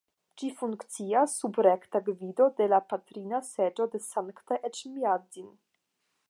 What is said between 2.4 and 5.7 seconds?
de la Patrina Seĝo de Sankta Eĉmiadzin.